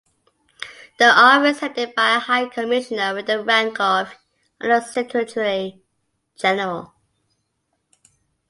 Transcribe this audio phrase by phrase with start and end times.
[0.97, 4.15] The Office is headed by a High Commissioner with the rank of
[4.59, 6.91] Under-Secretary-General.